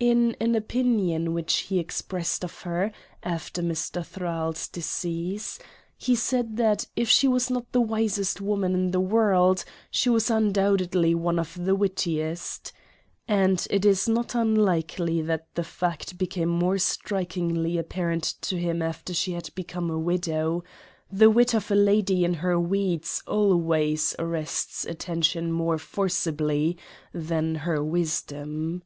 [0.00, 2.90] In an opinion which he expressed of her,
[3.22, 4.04] after Mr.
[4.04, 5.60] Thrale's decease,
[5.96, 10.30] he said that," if she was not the wisest woman in the world,, she was
[10.32, 12.72] undoubtedly one of the wittiest;"
[13.28, 19.14] and it is not unlikely that the fact became more strikingly apparent to him after
[19.14, 20.64] she had become a widow:
[21.08, 26.76] the wit of a lady in her weeds always arrests at tention more forcibly
[27.14, 28.82] than her wisdom.